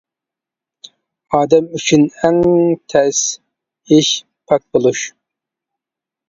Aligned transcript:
ئادەم 1.37 1.67
ئۈچۈن 1.79 2.05
ئەڭ 2.21 2.33
تەش 2.95 3.21
ئىش 3.99 4.09
پاك 4.53 4.67
بولۇش. 4.79 5.05